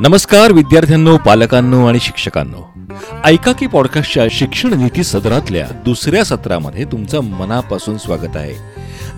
नमस्कार 0.00 0.52
विद्यार्थ्यांनो 0.52 1.16
पालकांनो 1.16 1.86
आणि 1.86 1.98
शिक्षकांनो. 2.00 2.80
ऐका 3.24 3.52
की 3.52 3.66
पॉडकास्टच्या 3.66 4.24
शिक्षण 4.30 4.82
नीती 4.82 5.04
सदरातल्या 5.04 5.66
दुसऱ्या 5.84 6.24
सत्रामध्ये 6.24 6.84
तुमचं 6.84 7.20
मनापासून 7.20 7.98
स्वागत 7.98 8.36
आहे. 8.36 8.54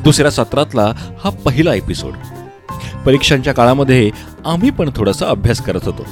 दुसऱ्या 0.02 0.30
सत्रातला 0.30 0.93
हा 1.25 1.30
पहिला 1.30 1.75
एपिसोड 1.75 2.12
परीक्षांच्या 3.06 3.52
काळामध्ये 3.52 4.11
आम्ही 4.46 4.70
पण 4.70 4.91
थोडासा 4.96 5.29
अभ्यास 5.29 5.62
करत 5.62 5.80
होतो. 5.84 6.06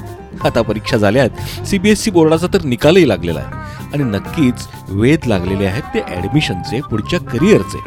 आता 0.44 0.62
परीक्षा 0.62 0.96
झाल्यात 0.96 1.66
सी 1.66 1.78
बी 1.78 1.90
एस 1.90 2.02
सी 2.02 2.10
बोर्डाचा 2.10 2.46
तर 2.54 2.62
निकालही 2.62 3.08
लागलेला 3.08 3.40
आहे. 3.40 3.64
आणि 3.86 4.04
नक्कीच 4.04 4.66
वेध 4.88 5.26
लागलेले 5.26 5.66
आहेत 5.66 5.82
ते 5.94 6.00
ॲडमिशनचे 6.00 6.80
पुढच्या 6.80 7.20
करिअरचे 7.20 7.78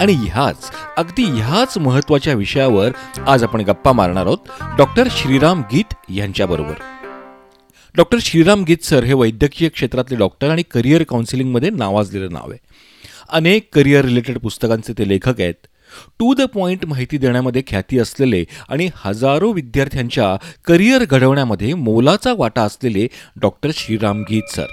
आणि 0.00 0.12
ह्याच 0.12 0.70
अगदी 0.96 1.24
ह्याच 1.24 1.78
महत्त्वाच्या 1.78 2.34
विषयावर 2.34 2.90
आज 3.26 3.42
आपण 3.44 3.60
गप्पा 3.60 3.92
मारणार 3.92 4.26
आहोत. 4.26 4.38
डॉक्टर 4.78 5.08
श्रीराम 5.10 5.62
गीत 5.72 5.94
यांच्याबरोबर. 6.10 6.74
डॉक्टर 7.96 8.18
श्रीराम 8.20 8.62
गीत 8.64 8.84
सर 8.84 9.04
हे 9.04 9.12
वैद्यकीय 9.12 9.68
क्षेत्रातले 9.68 10.16
डॉक्टर 10.16 10.50
आणि 10.50 10.62
करिअर 10.70 11.02
काउन्सिलिंगमध्ये 11.02 11.70
नावाजलेलं 11.70 12.32
नाव 12.32 12.50
आहे. 12.50 12.58
अनेक 13.28 13.68
करिअर 13.74 14.04
रिलेटेड 14.04 14.38
पुस्तकांचे 14.38 14.92
ते 14.92 15.08
लेखक 15.08 15.40
आहेत. 15.40 15.66
टू 16.18 16.34
द 16.34 16.42
पॉइंट 16.54 16.84
माहिती 16.86 17.18
देण्यामध्ये 17.18 17.62
ख्याती 17.66 17.98
असलेले 17.98 18.44
आणि 18.68 18.88
हजारो 18.94 19.52
विद्यार्थ्यांच्या 19.52 20.36
करिअर 20.66 21.04
घडवण्यामध्ये 21.04 21.72
मोलाचा 21.74 22.32
वाटा 22.38 22.62
असलेले 22.62 23.06
डॉक्टर 23.40 23.70
श्रीराम 23.74 24.22
गीत 24.30 24.54
सर. 24.54 24.66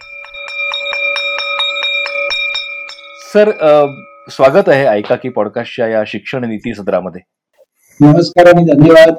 सर 3.34 3.52
स्वागत 4.30 4.70
आहे 4.70 4.86
ऐका 4.86 5.16
की 5.16 5.30
पॉडकास्टच्या 5.30 5.88
या 5.88 6.04
शिक्षण 6.08 6.46
नीती 6.46 6.74
सत्रामध्ये 6.74 7.22
नमस्कार 8.00 8.48
आणि 8.48 8.64
धन्यवाद. 8.66 9.16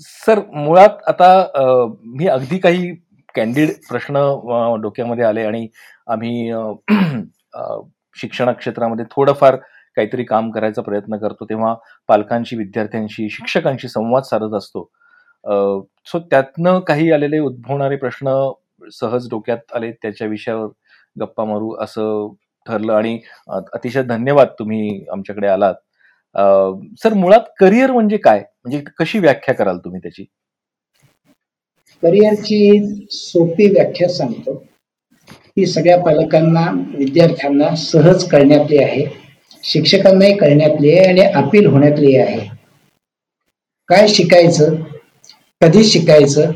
सर 0.00 0.40
मुळात 0.54 1.08
आता 1.08 1.28
मी 2.16 2.26
अगदी 2.26 2.58
काही 2.58 2.94
कॅन्डिड 3.34 3.70
प्रश्न 3.88 4.20
डोक्यामध्ये 4.82 5.24
आले 5.24 5.44
आणि 5.44 5.66
आम्ही 6.06 6.52
शिक्षण 8.20 8.52
क्षेत्रामध्ये 8.52 9.04
थोडंफार 9.10 9.56
काहीतरी 9.96 10.24
काम 10.24 10.50
करायचा 10.50 10.82
प्रयत्न 10.82 11.16
करतो 11.16 11.44
तेव्हा 11.44 11.74
पालकांशी 12.08 12.56
विद्यार्थ्यांशी 12.56 13.28
शिक्षकांशी 13.30 13.88
संवाद 13.88 14.22
साधत 14.22 14.54
असतो. 14.54 14.88
सो 16.06 16.18
त्यातनं 16.20 16.80
काही 16.88 17.10
आलेले 17.12 17.38
उद्भवणारे 17.38 17.96
प्रश्न 17.96 18.34
सहज 18.92 19.28
डोक्यात 19.30 19.74
आले 19.76 19.90
त्याच्या 19.92 20.26
विषयावर 20.28 20.68
गप्पा 21.16 21.44
मारू 21.44 21.74
असं 21.82 22.32
ठरलं 22.66 22.92
आणि 22.92 23.18
अतिशय 23.48 24.02
धन्यवाद 24.02 24.48
तुम्ही 24.58 25.04
आमच्याकडे 25.12 25.46
आलात. 25.46 25.74
सर 27.02 27.14
मुळात 27.14 27.50
करिअर 27.60 27.90
म्हणजे 27.92 28.16
काय? 28.16 28.38
म्हणजे 28.38 28.82
कशी 28.98 29.18
व्याख्या 29.18 29.54
कराल 29.54 29.78
तुम्ही 29.78 30.00
त्याची? 30.02 30.24
करिअरची 32.02 33.06
सोपी 33.10 33.70
व्याख्या 33.72 34.08
सांगतो. 34.08 34.54
ती 35.56 35.66
सगळ्या 35.66 35.98
पालकांना 36.04 36.70
विद्यार्थ्यांना 36.98 37.74
सहज 37.76 38.24
करण्यात 38.30 38.72
आहे. 38.80 39.04
शिक्षकांनाही 39.64 40.36
कळण्यातले 40.36 40.96
आणि 40.98 41.20
अपील 41.20 41.66
होण्यातले 41.66 42.16
आहे. 42.18 42.48
काय 43.88 44.08
शिकायचं? 44.08 44.74
कधी 45.60 45.84
शिकायचं? 45.84 46.50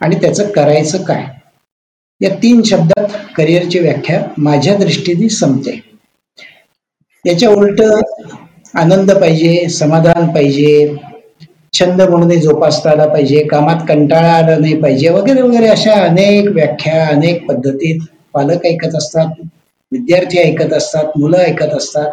आणि 0.00 0.16
त्याचं 0.16 0.50
करायचं 0.50 1.02
काय? 1.02 1.24
या 2.20 2.34
तीन 2.34 2.62
शब्दात 2.62 3.16
करिअरची 3.36 3.78
व्याख्या 3.78 4.22
माझ्या 4.38 4.76
दृष्टीने 4.76 5.28
संपते. 5.28 5.80
याच्या 7.24 7.50
उलट 7.50 7.80
आनंद 8.74 9.12
पाहिजे 9.12 9.68
समाधान 9.68 10.32
पाहिजे 10.32 10.96
छंद 11.72 12.02
म्हणून 12.02 12.30
जोपासता 12.40 12.90
आला 12.90 13.06
पाहिजे 13.06 13.42
कामात 13.42 13.84
कंटाळा 13.88 14.32
आला 14.32 14.56
नाही 14.58 14.80
पाहिजे 14.80 15.08
वगैरे 15.08 15.42
वगैरे 15.42 15.68
अशा 15.68 15.92
अनेक 16.04 16.48
व्याख्या 16.48 17.06
अनेक 17.06 17.46
पद्धतीत 17.46 18.00
पालक 18.34 18.66
ऐकत 18.66 18.94
असतात 18.96 19.40
विद्यार्थी 19.92 20.38
ऐकत 20.38 20.72
असतात 20.72 21.18
मुलं 21.18 21.38
ऐकत 21.38 21.74
असतात. 21.74 22.10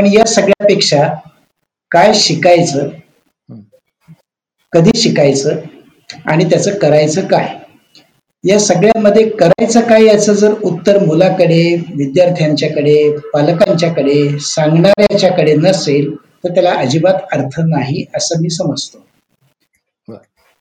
पण 0.00 0.06
या 0.06 0.24
सगळ्यापेक्षा 0.24 1.02
काय 1.90 2.12
शिकायचं? 2.14 2.88
कधी 4.72 4.98
शिकायचं? 4.98 5.56
आणि 6.26 6.44
त्याचं 6.44 6.78
करायचं 6.78 7.26
काय? 7.26 7.48
या 8.44 8.58
सगळ्यामध्ये 8.60 9.28
करायचं 9.28 9.80
काय 9.80 10.04
याचं 10.04 10.32
जर 10.32 10.54
उत्तर 10.62 11.04
मुलाकडे 11.04 11.76
विद्यार्थ्यांच्याकडे 11.96 13.18
पालकांच्याकडे 13.34 14.38
सांगणाऱ्याच्याकडे 14.38 15.54
नसेल 15.54 16.14
तर 16.16 16.54
त्याला 16.54 16.72
अजिबात 16.72 17.14
अर्थ 17.32 17.60
नाही 17.60 18.04
असं 18.16 18.42
मी 18.42 18.50
समजतो. 18.50 19.04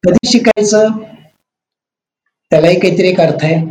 कधी 0.03 0.27
शिकायचं? 0.27 0.89
त्यालाही 2.51 2.79
काहीतरी 2.79 3.07
एक 3.07 3.21
अर्थ 3.21 3.45
आहे. 3.45 3.65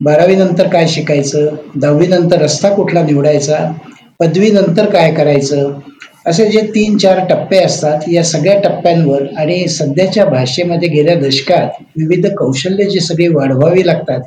बारावी 0.00 0.36
नंतर 0.36 0.68
काय 0.68 0.86
शिकायचं? 0.88 1.56
दहावी 1.76 2.06
नंतर 2.06 2.42
रस्ता 2.42 2.74
कुठला 2.74 3.02
निवडायचा? 3.02 3.72
पदवी 4.20 4.50
नंतर 4.50 4.90
काय 4.90 5.12
करायचं? 5.14 5.78
असे 6.26 6.48
जे 6.50 6.60
तीन 6.74 6.96
चार 6.98 7.18
टप्पे 7.28 7.58
असतात 7.58 8.00
या 8.08 8.22
सगळ्या 8.24 8.58
टप्प्यांवर 8.60 9.22
आणि 9.38 9.66
सध्याच्या 9.68 10.24
भाषेमध्ये 10.24 10.88
गेल्या 10.88 11.14
दशकात 11.20 11.82
विविध 11.98 12.26
कौशल्य 12.38 12.84
जी 12.84 13.00
सगळी 13.00 13.28
वाढवावी 13.28 13.86
लागतात 13.86 14.20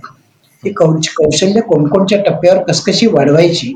ती 0.63 0.71
कौशल्य 0.73 1.61
कोणकोणत्या 1.61 2.21
टप्प्यावर 2.23 2.61
कसकशी 2.63 3.07
वाढवायची 3.07 3.73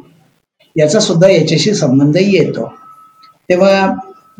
याचा 0.76 1.00
सुद्धा 1.00 1.30
याच्याशी 1.30 1.74
संबंधही 1.74 2.36
येतो. 2.36 2.66
तेव्हा 3.50 3.86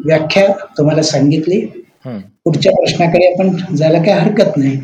व्याख्या 0.06 0.48
तुम्हाला 0.78 1.02
सांगितली. 1.02 1.60
पुढच्या 2.06 2.72
प्रश्नाकडे 2.72 3.28
आपण 3.28 3.76
जायला 3.76 4.02
काही 4.04 4.20
हरकत 4.20 4.58
नाही. 4.58 4.80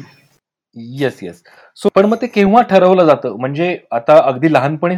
येस 0.99 1.19
येस 1.23 1.41
सो 1.77 1.89
पण 1.95 2.05
मग 2.05 2.17
ते 2.21 2.27
केव्हा 2.27 2.61
ठरवलं 2.61 3.05
जातं? 3.05 3.35
म्हणजे 3.39 3.77
आता 3.91 4.17
अगदी 4.25 4.53
लहानपणी 4.53 4.95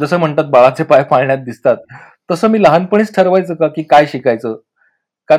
जसं 0.00 0.16
म्हणतात 0.16 0.44
बाळाचे 0.44 0.84
पाय 0.84 1.02
पाळण्यात 1.02 1.38
दिसतात. 1.38 1.76
तसं 2.30 2.48
मी 2.48 2.62
लहानपणीच 2.62 3.14
ठरवायचं 3.14 3.54
का? 3.54 3.68
की 3.68 3.82
काय 3.82 4.06
शिकायचं? 4.06 4.56
का 5.28 5.36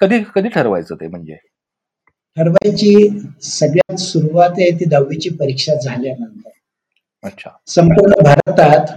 कधी 0.00 0.18
कधी 0.34 0.48
ठरवायचं 0.48 0.94
ते 0.94 1.08
म्हणजे? 1.08 1.34
ठरवायची 2.36 3.08
सगळ्यात 3.42 3.98
सुरुवात 3.98 4.50
आहे 4.50 4.70
ती 4.70 4.84
दहावीची 4.84 5.28
परीक्षा 5.30 5.74
झाल्यानंतर. 5.74 6.50
अच्छा. 7.24 7.50
संपूर्ण 7.66 8.22
भारतात 8.24 8.96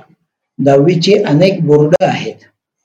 दहावीची 0.59 1.13
अनेक 1.23 1.66
बोर्ड 1.66 1.95
आहेत. 2.01 2.35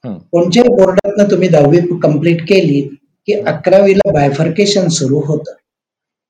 कोणत्याही 0.04 0.68
बोर्डात 0.68 1.30
तुम्ही 1.30 1.48
दहावी 1.48 1.80
कंप्लीट 2.02 2.42
केली 2.48 2.80
की 3.28 3.32
अकरावीला 3.32 4.12
बायफर्केशन 4.12 4.88
सुरू 4.88 5.20
होतं. 5.20 5.52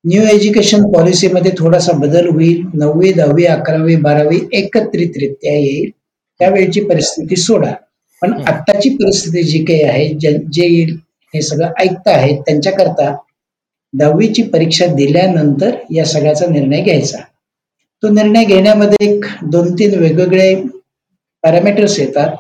न्यू 0.04 0.22
एज्युकेशन 0.28 0.82
पॉलिसीमध्ये 0.92 1.50
थोडासा 1.58 1.92
बदल 1.98 2.28
होईल. 2.28 2.62
नववी 2.74 3.12
दहावी 3.12 3.44
अकरावी 3.46 3.96
बारावी 3.96 4.38
एकत्रितरित्या 4.52 5.52
येईल. 5.52 5.90
त्यावेळची 6.40 6.80
परिस्थिती 6.84 7.36
सोडा. 7.36 7.72
पण 8.22 8.32
आत्ताची 8.48 8.88
परिस्थिती 8.96 9.42
जी 9.42 9.64
काही 9.64 9.82
आहे 9.82 10.08
जे 10.52 10.68
हे 11.34 11.40
सगळं 11.42 11.70
ऐकत 11.80 12.08
आहेत 12.08 12.40
त्यांच्याकरता 12.46 13.14
दहावीची 13.92 14.42
परीक्षा 14.42 14.86
दिल्यानंतर 14.86 15.74
या 15.94 16.04
सगळ्याचा 16.04 16.46
निर्णय 16.46 16.80
घ्यायचा. 16.80 17.18
तो 18.02 18.08
निर्णय 18.08 18.44
घेण्यामध्ये 18.44 19.06
एक 19.08 19.24
दोन 19.50 19.72
तीन 19.72 19.98
वेगवेगळे 19.98 20.54
पॅरामीटर्स 21.44 21.98
येतात. 22.00 22.36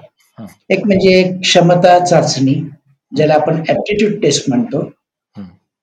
एक 0.70 0.86
म्हणजे 0.86 1.22
क्षमता 1.42 1.98
चाचणी 2.04 2.54
ज्याला 3.12 3.34
आपण 3.34 3.62
ऍप्टिट्यूड 3.68 4.20
टेस्ट 4.22 4.48
म्हणतो. 4.48 4.90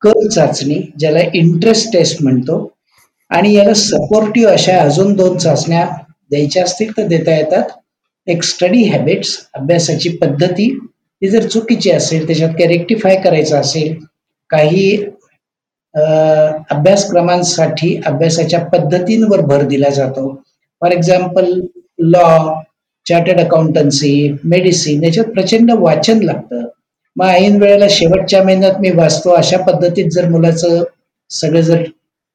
कर 0.03 0.28
चाचणी 0.28 0.81
ज्याला 1.00 1.19
इंटरेस्ट 1.34 1.94
टेस्ट 1.94 2.23
म्हणतो 2.23 2.72
आणि 3.31 3.53
याला 3.53 3.73
सपोर्टिव्ह 3.73 4.51
अशा 4.51 4.81
अजून 4.81 5.13
दोन 5.13 5.38
चाचण्या 5.38 5.88
द्यायच्या 6.29 6.63
असतील 6.63 6.97
तर 6.97 7.07
देता 7.07 7.38
येतात. 7.38 7.63
एक 8.28 8.44
स्टडी 8.44 8.84
हॅबिट्स 8.84 9.38
अभ्यासाची 9.53 10.09
पद्धती 10.17 10.69
ती 11.21 11.30
जर 11.30 11.48
चुकीची 11.48 11.92
असेल 11.92 12.27
त्याच्यात 12.27 12.50
काही 12.50 12.68
रेक्टिफाय 12.68 13.15
करायचं 13.24 13.59
असेल 13.59 13.94
काही 14.50 14.95
अभ्यासक्रमांसाठी 15.95 18.01
अभ्यासाच्या 18.06 18.59
पद्धतींवर 18.65 19.42
भर 19.45 19.62
दिला 19.68 19.89
जातो. 19.89 20.33
For 20.81 20.92
example 20.92 21.59
law 22.00 22.54
chartered 23.06 23.39
accountancy 23.39 24.31
medicine 24.44 25.04
याच्यात 25.04 25.25
प्रचंड 25.33 25.71
वाचन 25.80 26.24
लागतं. 26.24 26.68
मग 27.16 27.25
ऐन 27.25 27.62
वेळेला 27.62 27.86
शेवटच्या 27.90 28.44
महिन्यात 28.44 28.80
मी 28.80 28.92
वाचतो 28.92 29.30
अशा 29.30 29.58
पद्धतीत 29.63 30.10
जर 30.12 30.30
मुलाचं 30.30 30.84
सगळं 31.30 31.62
जर 31.62 31.84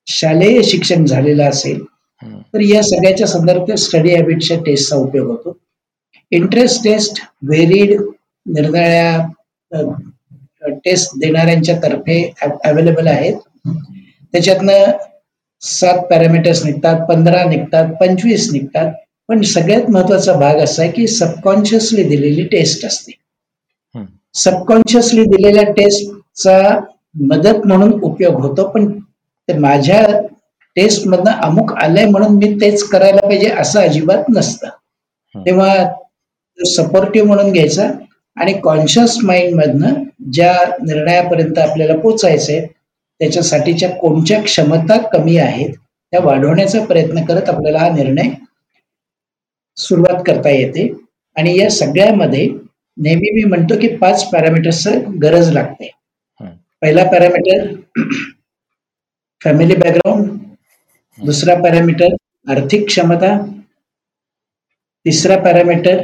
शालेय 0.07 0.63
शिक्षण 0.63 1.05
झालेलं 1.05 1.45
असेल 1.45 1.85
तर 2.23 2.61
या 2.61 2.83
सगळ्याच्या 2.83 3.27
संदर्भात 3.27 3.79
स्टडी 3.79 4.15
हॅबिटच्या 4.15 4.57
टेस्टचा 4.67 4.97
उपयोग 4.97 5.27
होतो. 5.31 5.57
इंटरेस्ट 6.33 6.85
टेस्ट 6.85 7.21
व्हेरीड 7.43 7.93
निर्णया 8.47 9.27
टेस्ट 10.85 11.19
देणाऱ्यांच्या 11.19 11.77
तर्फे 11.83 12.23
अवेलेबल 12.43 13.07
आहेत. 13.07 13.35
त्याच्यातनं 14.33 14.93
सात 15.63 15.99
पॅरामीटर्स 16.11 16.65
निघतात 16.65 17.07
पंधरा 17.09 17.45
निघतात 17.45 17.93
पंचवीस 18.01 18.49
निघतात. 18.53 18.93
पण 19.29 19.43
सगळ्यात 19.43 19.91
महत्त्वाचा 19.91 20.33
भाग 20.33 20.59
असा 20.61 20.83
आहे 20.83 20.91
की 20.93 21.07
सबकॉन्शियसली 21.07 22.03
दिलेली 22.03 22.45
टेस्ट 22.47 22.85
असते. 22.87 23.13
सबकॉन्शियसली 24.37 25.25
दिलेल्या 25.27 25.63
टेस्ट 25.73 26.11
चा 26.35 26.59
मदत 27.29 27.67
म्हणून 27.67 27.93
उपयोग 28.01 28.41
होतो. 28.41 28.67
पण 28.69 28.91
ते 29.49 29.59
माझ्या 29.59 30.01
टेस्ट 30.77 31.07
मधनं 31.09 31.41
अमुक 31.43 31.73
आलंय 31.75 32.05
म्हणून 32.07 32.37
मी 32.37 32.53
तेच 32.61 32.83
करायला 32.89 33.21
पाहिजे 33.21 33.49
असं 33.51 33.81
अजिबात 33.81 34.25
नसतं. 34.29 34.69
तेव्हा 35.35 35.75
सपोर्टिव्ह 36.59 37.27
म्हणून 37.29 37.53
घ्यायचा 37.53 37.89
आणि 38.37 38.53
कॉन्शियस 38.63 39.17
माइंड 39.25 39.55
मधनं 39.55 40.03
ज्या 40.33 40.53
निर्णयापर्यंत 40.83 41.59
आपल्याला 41.59 41.97
पोचायचंय 42.01 42.61
त्याच्यासाठीच्या 43.21 43.89
कोणत्या 43.91 44.41
क्षमता 44.43 44.97
कमी 45.13 45.37
आहेत 45.39 45.71
त्या 46.13 46.21
वाढवण्याचा 46.21 46.85
प्रयत्न 46.85 47.25
करत 47.25 47.49
आपल्याला 47.49 47.79
हा 47.79 47.89
निर्णय 47.89 48.31
सुरुवात 49.77 50.23
करता 50.27 50.51
येते. 50.51 50.89
आणि 51.37 51.59
या 51.59 51.69
सगळ्यामध्ये 51.71 52.49
नेहमी 52.99 53.31
मी 53.35 53.45
म्हणतो 53.45 53.79
की 53.81 53.89
पाच 53.97 54.29
पॅरामीटर्स 54.31 54.87
गरज 55.23 55.53
लागते. 55.53 55.91
पहिला 56.83 57.05
पॅरामीटर 57.11 57.67
फॅमिली 59.41 59.75
बॅकग्राऊंड 59.77 60.29
दुसरा 61.19 61.55
पॅरामीटर 61.63 62.15
आर्थिक 62.47 62.87
क्षमता. 62.87 63.37
तिसरा 65.07 65.37
पॅरामीटर 65.43 66.01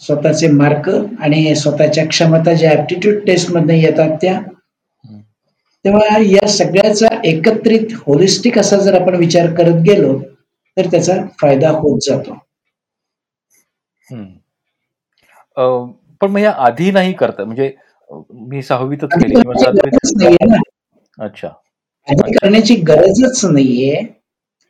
स्वतःचे 0.00 0.48
मार्क 0.52 0.88
आणि 0.88 1.54
स्वतःच्या 1.56 2.06
क्षमता 2.06 2.52
ज्या 2.54 2.70
ऍप्टिट्यूड 2.72 3.18
टेस्टमध्ये 3.26 3.80
येतात 3.82 4.16
त्या. 4.22 4.40
तेव्हा 5.84 6.18
या 6.20 6.46
सगळ्याचा 6.48 7.08
एकत्रित 7.24 7.94
होलिस्टिक 7.96 8.58
असा 8.58 8.76
जर 8.76 9.00
आपण 9.00 9.16
विचार 9.16 9.52
करत 9.54 9.80
गेलो 9.86 10.18
तर 10.76 10.90
त्याचा 10.90 11.14
फायदा 11.40 11.70
होत 11.70 11.98
जातो. 12.08 12.38
पण 15.56 16.30
मग 16.30 16.38
या 16.38 16.50
आधी 16.66 16.90
नाही 16.90 17.12
करता 17.12 17.44
म्हणजे 17.44 17.72
मी 18.48 18.62
सहावीतच 18.62 19.14
केली 19.14 19.34
अच्छा. 21.18 21.48
आधी 22.08 22.32
करण्याची 22.32 22.74
गरजच 22.88 23.44
नाहीये. 23.44 24.00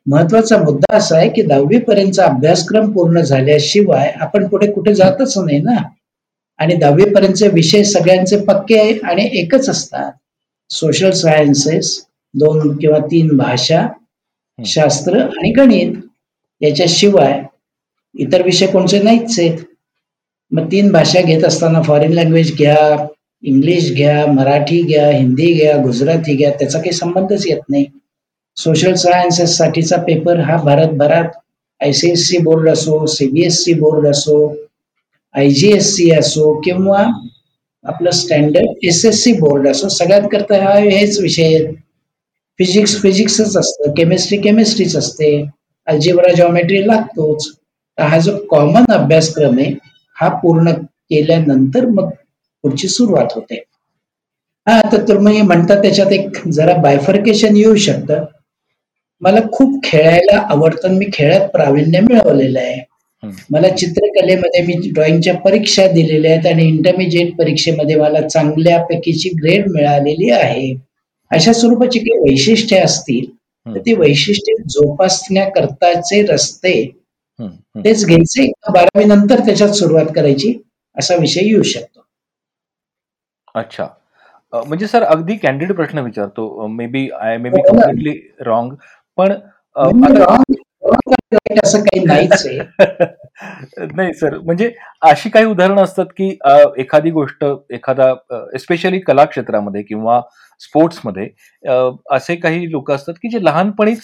महत्त्वाचा 0.06 0.56
मुद्दा 0.58 0.96
असा 0.96 1.16
आहे 1.16 1.28
की 1.28 1.42
दहावी 1.42 1.78
पर्यंतचा 1.78 2.24
अभ्यासक्रम 2.24 2.90
पूर्ण 2.92 3.20
झाल्याशिवाय 3.20 4.10
आपण 4.20 4.46
पुढे 4.48 4.70
कुठे 4.72 4.94
जातच 4.94 5.36
नाही 5.38 5.58
ना. 5.58 5.76
आणि 6.58 6.74
दहावी 6.74 7.04
पर्यंतचे 7.14 7.48
विषय 7.48 7.82
सगळ्यांचे 7.84 8.38
पक्के 8.44 8.80
आणि 9.04 9.28
एकच 9.40 9.68
असतात. 9.68 10.12
सोशल 10.70 11.10
सायन्सेस 11.10 11.98
दोन 12.34 12.76
किंवा 12.76 12.98
तीन 13.10 13.36
भाषा 13.36 13.86
शास्त्र 14.58 15.18
आणि 15.20 15.50
गणित. 15.52 15.92
याच्याशिवाय 16.60 17.42
इतर 18.14 18.42
विषय 18.42 18.66
कोणते 18.66 19.02
नाहीच 19.02 19.38
आहेत. 19.40 19.58
मग 20.52 20.66
तीन 20.70 20.90
भाषा 20.92 21.20
घेत 21.20 21.44
असताना 21.44 21.82
फॉरेन 21.82 22.12
लँग्वेज 22.12 22.52
घ्या 22.56 22.76
इंग्लिश 23.42 23.92
घ्या 23.94 24.26
मराठी 24.32 24.80
घ्या 24.82 25.08
हिंदी 25.10 25.52
घ्या 25.54 25.76
गुजराती 25.82 26.36
घ्या 26.36 26.50
त्याचा 26.50 26.78
काही 26.78 26.92
संबंधच 26.92 27.46
येत 27.46 27.60
नाही. 27.68 27.84
सोशल 28.56 28.94
सायन्सेस 28.94 29.56
साठीचा 29.56 29.96
पेपर 29.96 30.40
हा 30.40 30.56
भारतभरात 30.64 31.30
I 31.80 31.92
C 31.92 32.10
S 32.10 32.26
C 32.28 32.38
board 32.38 32.68
असो 32.70 33.04
सीबीएसई 33.06 33.72
बोर्ड 33.74 34.06
असो 34.08 34.36
आय 35.34 35.48
जी 35.50 35.72
एस 35.72 35.94
सी 35.96 36.10
असो 36.10 36.52
किंवा 36.64 37.02
आपलं 37.84 38.10
standard 38.10 38.84
S 38.86 39.04
S 39.04 39.22
C 39.24 39.32
board 39.32 39.68
असो 39.68 39.88
सगळ्यात 39.88 40.28
करता 40.32 40.62
हा 40.64 40.76
हेच 40.78 41.18
विषय 41.20 41.44
आहेत 41.44 41.74
फिजिक्स 42.58 43.00
फिजिक्सच 43.02 43.56
असतं 43.56 43.92
केमिस्ट्री 43.96 44.38
केमिस्ट्रीच 44.38 44.96
असते. 44.96 45.30
अल्जिब्रा 45.86 46.32
जॉमेट्री 46.32 46.86
लागतोच. 46.86 47.46
हा 47.98 48.18
जो 48.18 48.36
कॉमन 48.50 48.92
अभ्यासक्रम 48.92 49.58
आहे 49.58 49.72
हा 50.22 50.28
पूर्ण 50.28 50.72
केल्यानंतर 50.72 51.86
मग 51.86 52.08
पुढची 52.64 52.88
सुरुवात 52.88 53.32
होते. 53.34 53.62
हा 54.66 54.80
तर 54.92 55.02
तुम्ही 55.08 55.40
म्हणता 55.42 55.80
त्याच्यात 55.82 56.12
एक 56.12 56.48
जरा 56.48 56.74
बायफर्केशन 56.74 57.56
येऊ 57.56 57.74
शकतं. 57.76 58.24
मला 59.22 59.40
खूप 59.52 59.82
खेळायला 59.84 60.36
आवडतं 60.50 60.96
मी 60.98 61.06
खेळात 61.12 61.48
प्रावीण्य 61.48 62.00
मिळवलेलं 62.00 62.58
आहे. 62.58 62.80
मला 63.50 63.68
चित्रकलेमध्ये 63.68 64.62
मी 64.62 64.74
ड्रॉइंगच्या 64.92 65.34
परीक्षा 65.34 65.86
दिलेल्या 65.86 66.30
आहेत 66.32 66.46
आणि 66.46 66.64
इंटरमिजिएट 66.68 67.36
परीक्षेमध्ये 67.36 67.96
मला 67.96 68.20
चांगल्यापैकीची 68.28 69.28
ग्रेड 69.42 69.70
मिळालेली 69.72 70.30
आहे. 70.30 70.72
अशा 71.30 71.52
स्वरूपाची 71.52 71.98
काही 71.98 72.18
वैशिष्ट्ये 72.20 72.78
असतील 72.78 73.30
तर 73.66 73.78
ती 73.78 73.92
वैशिष्ट्ये 73.94 74.54
जोपासण्याकरताचे 74.68 76.22
रस्ते 76.22 76.72
तेच 77.84 78.04
घ्यायचे. 78.06 78.50
बारावी 78.72 79.04
नंतर 79.04 79.40
त्याच्यात 79.46 79.70
सुरुवात 79.70 80.06
करायची 80.16 80.52
असा 80.96 81.14
विषय 81.16 81.46
येऊ 81.46 81.62
शकतो. 81.62 82.04
अच्छा. 83.54 83.86
म्हणजे 84.52 84.86
सर 84.86 85.02
अगदी 85.02 85.36
कॅन्डिड 85.36 85.72
प्रश्न 85.72 85.98
विचारतो. 85.98 86.66
Maybe 86.86 87.08
I 87.20 87.36
maybe 87.50 87.62
completely 87.62 88.18
wrong 88.40 88.72
पण 89.18 89.32
असं 91.64 91.80
काही 91.80 92.04
नाहीच 92.04 92.46
नाही 93.94 94.12
सर. 94.14 94.38
म्हणजे 94.38 94.70
अशी 95.02 95.30
काही 95.30 95.46
उदाहरणं 95.46 95.82
असतात 95.82 96.06
की 96.16 96.28
एखादी 96.78 97.10
गोष्ट 97.10 97.44
एखादा 97.70 98.12
एस्पेशली 98.54 98.98
कला 99.00 99.24
क्षेत्रामध्ये 99.24 99.82
किंवा 99.82 100.20
स्पोर्ट्समध्ये 100.60 101.28
असे 102.10 102.36
काही 102.36 102.70
लोक 102.70 102.90
असतात 102.90 103.14
की 103.14 103.28
जे 103.28 103.44
लहानपणीच 103.44 104.02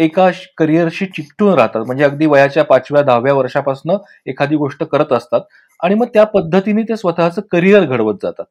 एका 0.00 0.30
करिअरशी 0.58 1.06
चिकटून 1.06 1.52
राहतात. 1.54 1.82
म्हणजे 1.86 2.04
अगदी 2.04 2.26
वयाच्या 2.26 2.64
पाचव्या 2.64 3.02
दहाव्या 3.02 3.34
वर्षापासून 3.34 3.96
एखादी 4.26 4.56
गोष्ट 4.56 4.82
करत 4.84 5.12
असतात 5.12 5.40
आणि 5.80 5.94
मग 5.94 6.06
त्या 6.14 6.24
पद्धतीने 6.26 6.82
ते 6.82 6.96
स्वतःचं 6.96 7.42
करिअर 7.52 7.84
घडवत 7.84 8.14
जातात. 8.22 8.44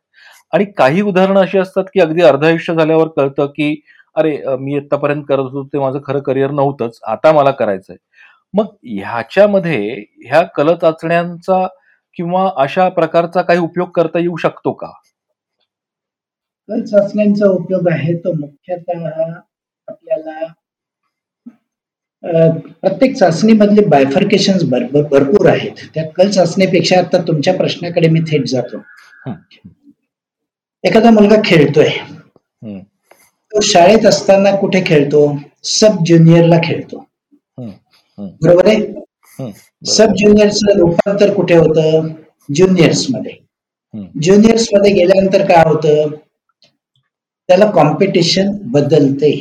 आणि 0.53 0.65
काही 0.77 1.01
उदाहरणं 1.01 1.39
अशी 1.41 1.57
असतात 1.57 1.83
की 1.93 1.99
अगदी 2.01 2.21
अर्ध 2.21 2.43
आयुष्य 2.45 2.73
झाल्यावर 2.75 3.07
कळतं 3.17 3.45
की 3.47 3.75
अरे 4.15 4.37
मी 4.59 4.75
आतापर्यंत 4.77 5.23
करत 5.29 5.39
होतो 5.39 5.63
ते 5.73 5.79
माझं 5.79 5.99
खरं 6.05 6.19
करिअर 6.19 6.51
नव्हतंच. 6.51 6.99
आता 7.03 7.31
मला 7.31 7.51
करायचंय. 7.51 7.95
मग 8.53 8.65
ह्याच्यामध्ये 8.83 10.05
ह्या 10.25 10.41
कल 10.55 10.73
चाचण्यांचा 10.75 11.65
किंवा 12.17 12.49
अशा 12.57 12.87
प्रकारचा 12.89 13.41
काही 13.41 13.59
उपयोग 13.59 13.89
करता 13.89 14.19
येऊ 14.19 14.35
शकतो 14.37 14.71
का? 14.73 14.91
कल 16.69 16.81
चाचण्यांचा 16.83 17.47
उपयोग 17.47 17.87
आहे 17.91 18.13
तो 18.15 18.33
मुख्यतः 18.33 19.07
आपल्याला 19.87 20.39
प्रत्येक 22.23 23.15
चाचणीमधले 23.15 23.81
बायफर्केशन 23.81 24.57
भरपूर 24.71 25.47
आहेत. 25.49 25.71
त्या 25.95 26.03
कल 26.09 26.29
चाचणीपेक्षा 26.29 26.97
आता 26.97 27.17
तुमच्या 27.27 27.53
प्रश्नाकडे 27.53 28.09
मी 28.09 28.19
थेट 28.21 28.47
जातो. 28.47 28.77
एखादा 30.83 31.11
मुलगा 31.11 31.35
खेळतोय. 31.45 31.89
तो 33.51 33.59
शाळेत 33.61 34.05
असताना 34.05 34.55
कुठे 34.55 34.81
खेळतो? 34.85 35.37
सब 35.63 36.03
ज्युनियरला 36.05 36.57
खेळतो. 36.63 37.05
बरोबर 38.17 38.67
आहे? 38.67 39.51
सब 39.85 40.13
ज्युनियरचं 40.17 40.77
रूपांतर 40.79 41.33
कुठे 41.33 41.55
होतं? 41.55 42.07
ज्युनियर्समध्ये. 42.55 43.31
ज्युनियर्समध्ये 44.21 44.91
गेल्यानंतर 44.91 45.45
काय 45.45 45.63
होतं? 45.65 46.09
त्याला 47.49 47.69
कॉम्पिटिशन 47.71 48.51
बदलते. 48.63 49.31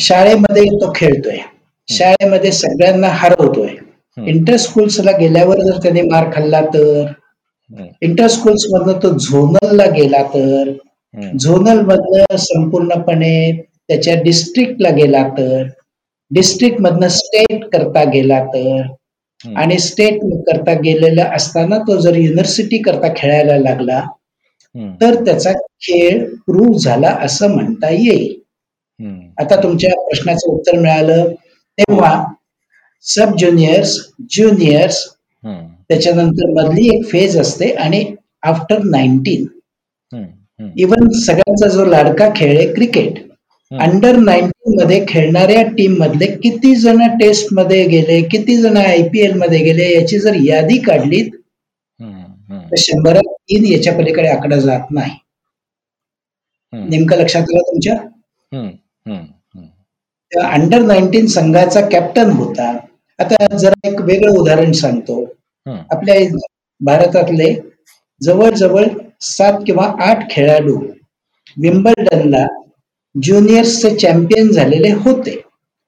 शाळेमध्ये 0.00 0.64
तो 0.80 0.92
खेळतोय. 0.94 1.38
शाळेमध्ये 1.88 2.52
सगळ्यांना 2.52 3.08
हरवतोय. 3.10 3.68
इंटर 4.16 4.56
स्कूल्सला 4.56 5.10
गेल्यावर 5.10 5.60
जर 5.60 5.78
त्याने 5.82 6.02
मार 6.02 6.30
खाल्ला 6.34 6.60
तर? 6.74 7.06
इंटर 8.02 8.26
स्कूल्स 8.26 8.66
मधनं 8.70 8.98
तो 9.02 9.10
झोनलला 9.18 9.86
गेला 9.86 10.22
तर? 10.22 10.72
झोनल 11.40 11.80
मधनं 11.80 12.36
संपूर्णपणे 12.36 13.52
त्याच्या 13.88 14.14
डिस्ट्रिक्टला 14.22 14.90
गेला 14.90 15.22
तर? 15.28 15.62
डिस्ट्रिक्ट 16.30 16.80
मधनं 16.80 17.08
स्टेट 17.08 17.64
करता 17.64 18.04
गेला 18.04 18.44
तर? 18.44 18.80
आणि 19.56 19.78
स्टेट 19.78 20.20
करता 20.46 20.72
गेलेला 20.74 21.24
असताना 21.34 21.78
तो 21.78 21.96
जर 22.00 22.16
युनिव्हर्सिटी 22.16 22.78
करता 22.78 23.12
खेळायला 23.16 23.56
लागला 23.58 24.00
तर 25.00 25.24
त्याचा 25.24 25.52
खेळ 25.52 26.24
प्रूव्ह 26.46 26.78
झाला 26.78 27.16
असं 27.22 27.54
म्हणता 27.54 27.90
येईल. 27.90 28.39
आता 29.38 29.62
तुमच्या 29.62 29.90
प्रश्नाचं 30.00 30.50
उत्तर 30.50 30.78
मिळालं. 30.78 31.32
तेव्हा 31.78 32.12
सब 33.04 33.36
ज्युनियर्स 33.38 33.96
ज्युनियर्स 34.30 35.04
त्याच्यानंतर 35.44 36.50
मधली 36.52 36.86
एक 36.88 37.04
फेज 37.08 37.36
असते 37.38 37.70
आणि 37.74 38.04
आफ्टर 38.42 38.82
नाईन्टीन 38.84 39.46
इवन 40.76 41.08
सगळ्यांचा 41.18 41.68
जो 41.68 41.84
लाडका 41.84 42.28
खेळ 42.36 42.56
आहे 42.58 42.66
क्रिकेट 42.74 43.18
अंडर 43.70 44.16
नाईन्टीन 44.16 44.80
मध्ये 44.80 45.04
खेळणाऱ्या 45.08 45.62
टीम 45.68 45.94
मधले 45.98 46.26
किती 46.36 46.74
जण 46.76 47.02
टेस्टमध्ये 47.20 47.84
गेले 47.88 48.20
किती 48.30 48.56
जण 48.56 48.76
आयपीएलमध्ये 48.76 49.58
गेले 49.64 49.90
याची 49.94 50.18
जर 50.18 50.34
यादी 50.44 50.78
काढली 50.80 51.22
तर 52.70 52.76
शंभरात 52.78 53.32
तीन 53.42 53.64
याच्या 53.64 53.92
पलीकडे 53.94 54.28
आकडा 54.28 54.56
जात 54.58 54.90
नाही. 54.90 55.12
नेमकं 56.72 57.16
लक्षात 57.16 57.42
आलं 57.42 57.62
तुमच्या? 57.62 57.94
अंडर 60.42 60.78
नाईन्टीन 60.78 61.26
संघाचा 61.26 61.80
कॅप्टन 61.80 62.30
होता. 62.30 62.76
आता 63.18 63.56
जरा 63.56 63.88
एक 63.88 64.00
वेगळं 64.00 64.32
उदाहरण 64.32 64.72
सांगतो. 64.72 65.24
आपल्या 65.66 66.36
भारतातले 66.80 67.54
जवळजवळ 68.22 68.84
सात 69.20 69.52
किंवा 69.66 69.94
आठ 70.00 70.30
खेळाडू 70.30 70.76
विम्बल्डनला 71.56 72.46
ज्युनियर्सचे 73.22 73.96
चॅम्पियन 73.96 74.48
झालेले 74.48 74.92
होते. 74.92 75.30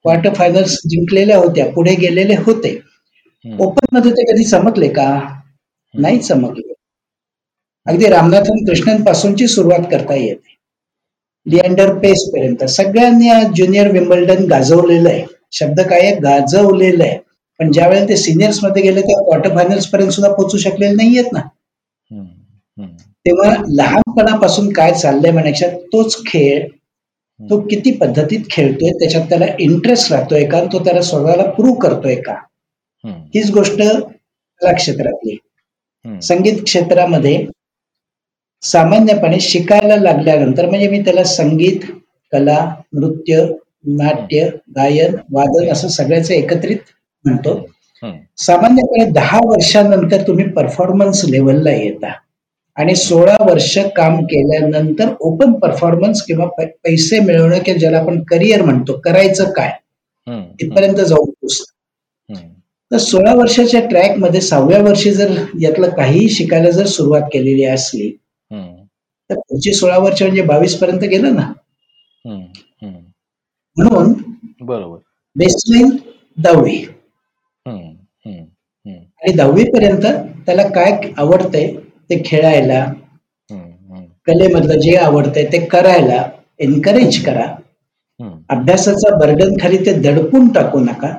क्वार्टर 0.01 0.33
फायनल्स 0.33 0.77
जिंकलेल्या 0.89 1.37
होत्या 1.37 1.71
पुढे 1.71 1.95
गेलेले 1.95 2.35
होते. 2.35 2.79
ओपनमध्ये 3.59 4.11
ते 4.11 4.31
कधी 4.31 4.43
चमकले 4.43 4.89
का? 4.89 5.39
नाही 5.93 6.19
चमकले. 6.19 6.73
अगदी 7.85 8.07
रामनाथन 8.07 8.65
कृष्णन 8.65 9.45
सुरुवात 9.45 9.87
करता 9.91 10.15
येते. 10.15 10.52
लिअंडर 11.45 11.93
पेस 11.99 12.23
पर्यंत. 12.33 12.63
सगळ्यांनी 12.63 13.29
ज्युनियर 13.55 13.91
विम्बल्डन 13.91 14.45
गाजवलेलं 14.45 15.09
आहे. 15.09 15.23
शब्द 15.51 15.81
काय 15.81 16.11
गाजवलेलं 16.23 17.03
आहे. 17.03 17.17
पण 17.59 17.71
ज्या 17.71 17.87
वेळेला 17.87 18.07
ते 18.09 18.15
सिनियर्समध्ये 18.17 18.81
गेले 18.83 19.01
तेव्हा 19.01 19.23
क्वार्टर 19.23 19.55
फायनल्स 19.55 19.87
पर्यंत 19.87 20.11
सुद्धा 20.11 20.31
पोहोचू 20.33 20.57
शकलेले 20.57 20.93
नाहीयेत 20.93 21.31
ना. 21.33 21.41
तेव्हा 23.25 23.53
लहानपणापासून 23.69 24.71
काय 24.73 24.93
चाललंय 24.93 25.31
म्हणायच्या? 25.31 25.69
तोच 25.93 26.17
खेळ 26.27 26.67
तो 27.39 27.59
किती 27.59 27.91
पद्धतीत 27.91 28.39
खेळतोय 28.51 28.89
त्याच्यात 28.99 29.29
त्याला 29.29 29.45
इंटरेस्ट 29.59 30.11
राहतोय 30.13 30.45
का? 30.45 30.63
तो 30.63 30.83
त्याला 30.83 31.01
स्वतःला 31.01 31.43
प्रूव्ह 31.51 31.79
करतोय 31.81 32.15
का? 32.15 32.33
हीच 33.35 33.49
गोष्ट 33.51 33.81
कला 33.81 34.73
क्षेत्रातली. 34.73 35.37
संगीत 36.21 36.61
क्षेत्रामध्ये 36.65 37.35
सामान्यपणे 38.63 39.39
शिकायला 39.39 39.95
लागल्यानंतर 39.95 40.65
म्हणजे 40.65 40.87
मी 40.89 40.99
त्याला 41.01 41.23
संगीत 41.23 41.85
कला 42.33 42.57
नृत्य 42.93 43.45
नाट्य 43.97 44.47
गायन 44.75 45.15
वादन 45.33 45.71
असं 45.71 45.87
सगळ्याचं 45.87 46.33
एकत्रित 46.33 46.77
म्हणतो. 47.25 47.55
सामान्यपणे 48.37 49.05
दहा 49.11 49.39
वर्षानंतर 49.45 50.21
तुम्ही 50.27 50.45
परफॉर्मन्स 50.51 51.23
लेवलला 51.25 51.71
येता. 51.71 52.11
आणि 52.77 52.95
सोळा 52.95 53.35
वर्ष 53.39 53.77
काम 53.95 54.23
केल्यानंतर 54.25 55.09
ओपन 55.19 55.53
परफॉर्मन्स 55.53 56.21
किंवा 56.21 56.45
पैसे 56.57 57.19
मिळवणं 57.19 57.59
किंवा 57.65 57.79
ज्याला 57.79 57.97
आपण 57.97 58.23
करिअर 58.23 58.61
म्हणतो 58.61 58.97
करायचं 58.99 59.51
काय? 59.51 59.71
इथपर्यंत 60.61 60.97
जाऊन 60.97 61.29
पोचत 61.31 61.71
तर 62.91 62.97
सोळा 62.97 63.33
वर्षाच्या 63.33 63.79
ट्रॅकमध्ये 63.87 64.41
सहाव्या 64.41 64.79
वर्षी 64.81 65.11
जर 65.11 65.31
यातलं 65.61 65.89
काही 65.89 66.27
शिकायला 66.29 66.69
जर 66.69 66.85
सुरुवात 66.85 67.21
केलेली 67.33 67.63
असली 67.65 68.11
तर 69.29 69.39
पुढची 69.39 69.73
सोळा 69.73 69.97
वर्ष 69.97 70.21
म्हणजे 70.21 70.41
बावीस 70.41 70.75
पर्यंत 70.79 71.03
गेलं 71.11 71.35
ना. 71.35 71.51
म्हणून 73.77 74.13
बरोबर. 74.61 74.97
बेसलाईन 75.35 75.89
दहावी. 76.37 76.77
आणि 78.85 79.31
दहावी 79.35 79.63
पर्यंत 79.71 80.05
त्याला 80.45 80.67
काय 80.69 80.99
आवडतंय 81.17 81.67
ते 82.09 82.21
खेळायला 82.25 82.85
कलेमधलं 84.27 84.79
जे 84.79 84.95
आवडतंय 84.97 85.45
ते 85.51 85.59
करायला 85.65 86.23
एनकरेज 86.59 87.23
करा. 87.25 87.45
अभ्यासाचा 88.49 89.15
बर्डन 89.17 89.55
खाली 89.61 89.77
ते 89.85 89.93
दडपून 90.01 90.47
टाकू 90.53 90.79
नका. 90.79 91.13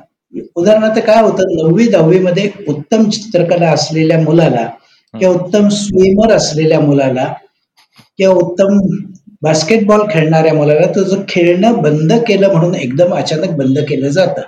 उदाहरणार्थ 0.55 0.99
काय 0.99 1.21
होतं 1.21 1.55
नववी 1.55 1.87
दहावी 1.87 2.19
मध्ये 2.19 2.49
उत्तम 2.67 3.09
चित्रकला 3.09 3.69
असलेल्या 3.71 4.19
मुलाला 4.19 4.65
किंवा 5.13 5.33
उत्तम 5.35 5.67
स्विमर 5.69 6.31
असलेल्या 6.33 6.79
मुलाला 6.79 7.33
किंवा 8.19 8.33
उत्तम 8.35 8.79
बास्केटबॉल 9.41 10.01
खेळणाऱ्या 10.11 10.53
मुलाला 10.53 10.85
तुझं 10.95 11.21
खेळणं 11.29 11.81
बंद 11.81 12.13
केलं 12.27 12.51
म्हणून 12.51 12.75
एकदम 12.75 13.13
अचानक 13.13 13.55
बंद 13.57 13.79
केलं 13.79 14.09
जातं. 14.09 14.41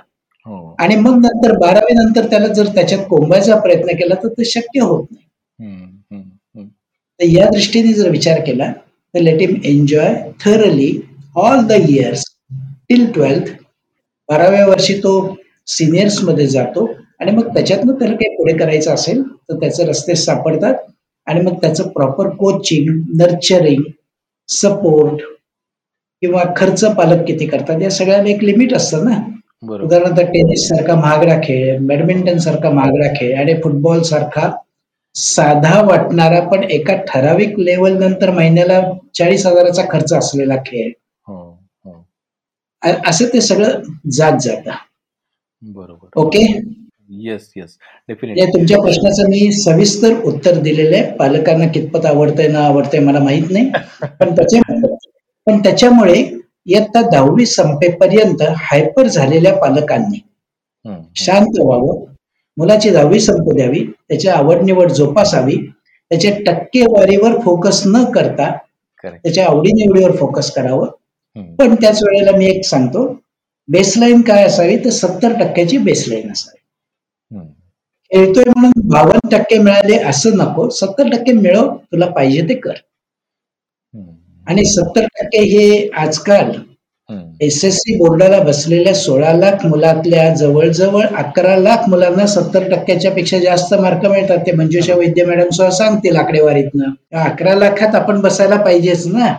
हो. 0.46 0.74
आणि 0.78 0.96
मग 0.96 1.18
नंतर 1.18 1.56
बारावी 1.58 1.94
नंतर 1.94 2.26
त्याला 2.30 2.46
जर 2.48 2.66
त्याच्यात 2.74 3.04
कोंबायचा 3.10 3.56
प्रयत्न 3.56 3.96
केला 3.96 4.14
तर 4.14 4.28
ते 4.28 4.44
शक्य 4.44 4.80
होत 4.80 5.04
नाही. 5.10 5.24
तर 7.20 7.24
या 7.24 7.48
दृष्टीने 7.50 7.92
जर 7.92 8.08
विचार 8.10 8.40
केला 8.40 8.72
तर 9.14 9.20
let 9.20 9.40
him 9.42 9.54
enjoy 9.64 10.14
thoroughly 10.40 10.90
all 11.36 11.66
the 11.66 11.72
years 11.88 12.24
till 12.88 13.04
twelfth 13.12 13.50
बाराव्या 14.28 14.66
वर्षी 14.66 14.94
तो 14.94 15.12
सिनियर्समध्ये 15.68 16.46
जातो 16.46 16.84
आणि 17.20 17.30
मग 17.30 17.48
त्याच्यातनं 17.54 17.92
त्याला 17.92 18.14
काही 18.14 18.34
पुढे 18.36 18.56
करायचं 18.56 18.94
असेल 18.94 19.22
तर 19.22 19.58
त्याचे 19.60 19.84
रस्ते 19.84 20.14
सापडतात. 20.14 20.74
आणि 21.28 21.40
मग 21.40 21.54
त्याचं 21.54 21.88
प्रॉपर 21.88 22.28
कोचिंग 22.28 23.02
नर्चरिंग 23.16 23.82
सपोर्ट 24.48 25.22
किंवा 26.22 26.44
खर्च 26.56 26.84
पालक 26.84 27.26
किती 27.26 27.46
करतात 27.46 27.82
या 27.82 27.90
सगळ्याला 27.90 28.28
एक 28.30 28.44
लिमिट 28.44 28.74
असतं 28.74 29.04
ना. 29.04 29.16
उदाहरणार्थ 29.62 30.20
टेनिस 30.20 30.68
सारखा 30.68 30.94
महागडा 30.94 31.38
खेळ 31.44 31.78
बॅडमिंटन 31.86 32.38
सारखा 32.38 32.70
महागडा 32.70 33.12
खेळ 33.16 33.38
आणि 33.38 33.54
फुटबॉल 33.62 34.02
सारखा 34.02 34.50
साधा 35.14 35.82
वाटणारा 35.82 36.40
पण 36.40 36.62
एका 36.62 36.94
ठराविक 37.08 37.58
लेवल 37.58 37.96
नंतर 37.98 38.30
महिन्याला 38.30 38.80
चाळीस 39.14 39.46
हजाराचा 39.46 39.82
खर्च 39.90 40.12
असलेला 40.12 40.56
खेळ. 40.56 40.90
हो, 41.26 41.58
हो. 41.84 42.04
असं 42.82 43.24
ते 43.32 43.40
सगळं 43.40 43.80
जात 44.12 44.38
जात. 44.40 44.68
बरोबर. 45.62 46.08
ओके 46.14 46.44
येस 47.08 47.52
येस 47.56 47.76
तुमच्या 48.08 48.80
प्रश्नाचं 48.80 49.28
मी 49.30 49.50
सविस्तर 49.52 50.14
उत्तर 50.26 50.58
दिलेलं 50.62 50.96
आहे. 50.96 51.10
पालकांना 51.16 51.66
कितपत 51.72 52.06
आवडतंय 52.06 52.48
ना 52.48 52.64
आवडतंय 52.66 53.00
मला 53.00 53.18
माहीत 53.20 53.50
नाही. 53.50 53.70
पण 54.20 54.34
त्याच्या 54.36 54.60
पण 55.46 55.58
त्याच्यामुळे 55.64 56.14
इयत्ता 56.66 57.00
दहावी 57.10 57.46
संपेपर्यंत 57.46 58.42
हायपर 58.56 59.06
झालेल्या 59.06 59.54
पालकांनी 59.56 60.18
शांत 61.16 61.60
व्हावं. 61.60 62.04
मुलाची 62.56 62.90
दहावी 62.90 63.20
संपू 63.20 63.52
द्यावी. 63.56 63.84
त्याची 64.08 64.28
आवड 64.28 64.62
निवड 64.64 64.90
जोपासावी. 64.92 65.56
त्याच्या 66.10 66.30
टक्केवारीवर 66.46 67.38
फोकस 67.40 67.82
न 67.86 68.04
करता 68.12 68.50
त्याच्या 69.04 69.44
आवडीनिवडीवर 69.46 70.16
फोकस 70.16 70.50
करावं. 70.52 70.86
पण 71.58 71.74
त्याच 71.74 72.02
वेळेला 72.02 72.36
मी 72.36 72.46
एक 72.46 72.64
सांगतो 72.64 73.06
बेसलाईन 73.68 74.20
काय 74.20 74.44
असावी 74.44 74.76
तर 74.84 74.90
सत्तर 74.90 75.32
टक्क्याची 75.40 75.78
बेसलाईन 75.78 76.30
असावी. 76.32 76.57
खेळतोय 77.30 78.44
म्हणून 78.46 78.88
बावन्न 78.88 79.28
टक्के 79.28 79.58
मिळाले 79.58 79.96
असं 80.10 80.36
नको 80.36 80.68
सत्तर 80.70 81.08
टक्के 81.12 81.32
मिळव 81.32 81.68
तुला 81.92 82.06
पाहिजे 82.08 82.48
ते 82.48 82.54
कर. 82.56 82.74
आणि 84.46 84.64
सत्तर 84.66 85.04
टक्के 85.14 85.40
हे 85.46 85.88
आजकाल 85.98 86.52
एस 87.40 87.64
एस 87.64 87.74
सी 87.76 87.96
बोर्डाला 87.98 88.38
बसलेल्या 88.44 88.94
सोळा 88.94 89.32
लाख 89.32 89.64
मुलातल्या 89.66 90.28
जवळजवळ 90.34 91.04
अकरा 91.16 91.56
लाख 91.56 91.88
मुलांना 91.88 92.26
सत्तर 92.26 92.68
टक्क्याच्या 92.70 93.12
पेक्षा 93.12 93.38
जास्त 93.38 93.74
मार्क 93.74 94.04
मिळतात 94.06 94.38
ते 94.46 94.52
मंजुषा 94.56 94.94
वैद्य 94.94 95.24
मॅडम 95.26 95.48
सुद्धा 95.50 95.70
सांगतील 95.76 96.16
आकडेवारीतनं. 96.16 96.90
अकरा 97.20 97.54
लाखात 97.54 97.94
आपण 97.94 98.20
बसायला 98.20 98.56
पाहिजेच 98.64 99.06
ना. 99.06 99.34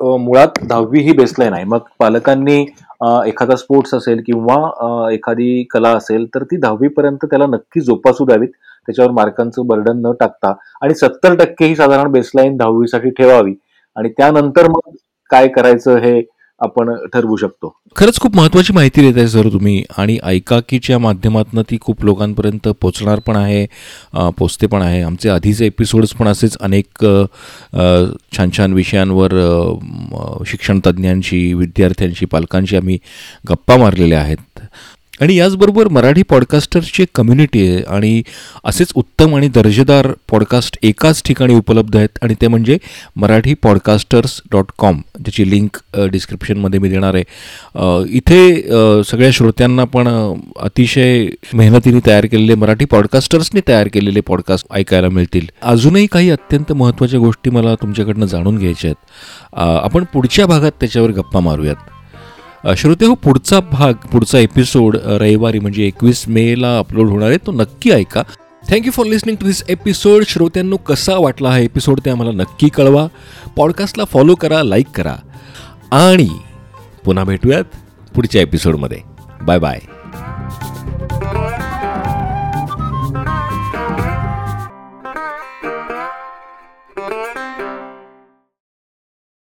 मुळात 0.00 0.64
दहावी 0.64 1.00
ही 1.02 1.12
बेसलाईन 1.12 1.52
आहे. 1.52 1.64
मग 1.64 1.80
पालकांनी 1.98 2.64
एखादा 3.26 3.56
स्पोर्ट्स 3.56 3.94
असेल 3.94 4.22
किंवा 4.26 5.10
एखादी 5.12 5.62
कला 5.70 5.90
असेल 5.96 6.26
तर 6.34 6.42
ती 6.42 6.56
दहावीपर्यंत 6.56 7.24
त्याला 7.24 7.46
नक्की 7.46 7.80
जोपासू 7.80 8.24
द्यावीत. 8.24 8.48
त्याच्यावर 8.86 9.10
मार्कांचं 9.10 9.66
बर्डन 9.66 10.00
न 10.06 10.12
टाकता. 10.20 10.52
आणि 10.82 10.94
सत्तर 10.94 11.34
टक्के 11.34 11.64
ही 11.64 11.76
साधारण 11.76 12.10
बेसलाईन 12.12 12.56
दहावीसाठी 12.56 13.10
ठेवावी. 13.10 13.54
आणि 13.96 14.08
त्यानंतर 14.08 14.68
मग 14.68 14.94
काय 15.30 15.48
करायचं 15.48 15.96
हे 15.98 16.20
आपण 16.60 16.94
ठरवू 17.12 17.36
शकतो. 17.36 17.72
खरंच 17.96 18.18
खूप 18.20 18.36
महत्वाची 18.36 18.72
माहिती 18.72 19.00
देत 19.02 19.18
आहे 19.18 19.28
सर 19.28 19.48
तुम्ही 19.52 19.82
आणि 19.98 20.18
ऐकाकीच्या 20.24 20.98
माध्यमातून 20.98 21.62
ती 21.70 21.78
खूप 21.80 22.04
लोकांपर्यंत 22.04 22.68
पोचणार 22.80 23.20
पण 23.26 23.36
आहे 23.36 23.66
पोचते 24.38 24.66
पण 24.66 24.82
आहे. 24.82 25.00
आमचे 25.02 25.28
आधीचे 25.30 25.66
एपिसोड्स 25.66 26.12
पण 26.14 26.28
असेच 26.28 26.56
अनेक 26.60 27.04
छान 28.36 28.50
छान 28.56 28.72
विषयांवर 28.72 29.34
शिक्षणतज्ज्ञांशी 30.46 31.42
विद्यार्थ्यांशी 31.54 32.26
पालकांशी 32.26 32.76
आम्ही 32.76 32.98
गप्पा 33.50 33.76
मारलेल्या 33.76 34.20
आहेत. 34.20 34.36
आणि 35.20 35.34
याचबरोबर 35.36 35.88
मराठी 35.88 36.22
पॉडकास्टर्सची 36.22 37.02
एक 37.02 37.08
कम्युनिटी 37.14 37.66
आहे 37.68 37.82
आणि 37.88 38.22
असेच 38.64 38.92
उत्तम 38.94 39.34
आणि 39.36 39.48
दर्जेदार 39.48 40.06
पॉडकास्ट 40.30 40.78
एकाच 40.82 41.22
ठिकाणी 41.22 41.54
उपलब्ध 41.54 41.96
आहेत 41.96 42.18
आणि 42.22 42.34
ते 42.40 42.48
म्हणजे 42.48 42.78
मराठी 43.16 43.54
पॉडकास्टर्स 43.54 44.40
डॉट 44.52 44.70
कॉम 44.78 45.00
ज्याची 45.18 45.48
लिंक 45.50 45.76
डिस्क्रिप्शनमध्ये 46.10 46.80
मी 46.80 46.88
देणार 46.88 47.14
आहे. 47.14 47.24
इथे 48.16 49.02
सगळ्या 49.04 49.30
श्रोत्यांना 49.32 49.84
पण 49.84 50.08
अतिशय 50.60 51.26
मेहनतीने 51.54 52.00
तयार 52.06 52.26
केलेले 52.26 52.54
मराठी 52.54 52.84
पॉडकास्टर्सनी 52.84 53.60
तयार 53.68 53.88
केलेले 53.88 54.20
पॉडकास्ट 54.20 54.66
ऐकायला 54.74 55.08
मिळतील. 55.08 55.46
अजूनही 55.62 56.06
काही 56.06 56.30
अत्यंत 56.30 56.72
महत्त्वाच्या 56.72 57.20
गोष्टी 57.20 57.50
मला 57.50 57.74
तुमच्याकडनं 57.82 58.26
जाणून 58.26 58.58
घ्यायच्या 58.58 58.90
आहेत. 58.90 59.58
आपण 59.84 60.04
पुढच्या 60.12 60.46
भागात 60.46 60.72
त्याच्यावर 60.80 61.10
गप्पा 61.10 61.40
मारूयात. 61.40 61.89
श्रोते 62.64 63.06
हो 63.06 63.14
पुढचा 63.14 63.60
भाग 63.60 63.92
पुढचा 63.92 64.38
एपिसोड 64.38 64.96
रविवारी 65.04 65.58
म्हणजे 65.58 65.86
एकवीस 65.86 66.28
मेला 66.28 66.78
अपलोड 66.78 67.08
होणार 67.08 67.28
आहे. 67.28 67.38
तो 67.46 67.52
नक्की 67.52 67.90
ऐका. 67.90 68.22
Thank you 68.68 68.92
for 68.92 69.06
listening 69.06 69.36
to 69.40 69.46
this 69.46 69.62
episode 69.68 70.24
श्रोत्यांनो 70.24 70.76
कसा 70.76 71.16
वाटला 71.18 71.50
हा 71.50 71.58
एपिसोड 71.58 72.00
ते 72.04 72.10
आम्हाला 72.10 72.32
नक्की 72.32 72.68
कळवा. 72.68 73.06
पॉडकास्टला 73.56 74.04
फॉलो 74.04 74.34
करा 74.34 74.62
लाईक 74.62 74.86
करा. 74.94 75.16
आणि 75.90 76.28
पुन्हा 77.04 77.24
भेटूयात 77.24 77.64
पुढच्या 78.14 78.42
एपिसोडमध्ये 78.42 78.98
बाय 79.42 79.58
बाय 79.58 79.78